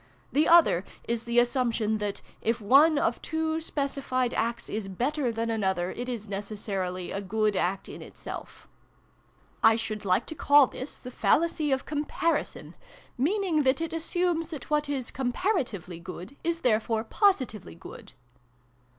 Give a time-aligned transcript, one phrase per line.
[0.31, 5.51] The other is the assumption that, if one of two specified acts is better than
[5.51, 8.67] another, it is necessarily a good act in itself.
[9.61, 11.67] I should like to call this the 44 SYLVIE AND BRUNO CONCLUDED.
[11.69, 12.75] fallacy of comparison
[13.15, 18.13] meaning that it as sumes that what is comparatively good is therefore positively good."